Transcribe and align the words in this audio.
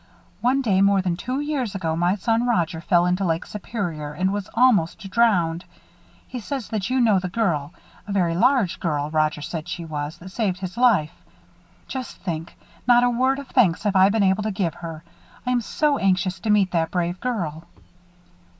One 0.39 0.63
day, 0.63 0.81
more 0.81 0.99
than 1.03 1.15
two 1.15 1.39
years 1.41 1.75
ago, 1.75 1.95
my 1.95 2.15
son 2.15 2.47
Roger 2.47 2.81
fell 2.81 3.05
into 3.05 3.23
Lake 3.23 3.45
Superior 3.45 4.13
and 4.13 4.33
was 4.33 4.49
almost 4.55 5.07
drowned. 5.11 5.63
He 6.27 6.39
says 6.39 6.69
that 6.69 6.89
you 6.89 6.99
know 6.99 7.19
the 7.19 7.29
girl 7.29 7.71
a 8.07 8.11
very 8.11 8.33
large 8.33 8.79
girl, 8.79 9.11
Roger 9.11 9.43
said 9.43 9.67
she 9.67 9.85
was 9.85 10.17
that 10.17 10.29
saved 10.31 10.57
his 10.57 10.75
life. 10.75 11.13
Just 11.87 12.17
think! 12.17 12.57
Not 12.87 13.03
a 13.03 13.11
word 13.11 13.37
of 13.37 13.49
thanks 13.49 13.83
have 13.83 13.95
I 13.95 14.05
ever 14.07 14.13
been 14.13 14.23
able 14.23 14.41
to 14.41 14.49
give 14.49 14.73
her. 14.73 15.03
I 15.45 15.51
am 15.51 15.61
so 15.61 15.99
anxious 15.99 16.39
to 16.39 16.49
meet 16.49 16.71
that 16.71 16.89
brave 16.89 17.19
girl." 17.19 17.65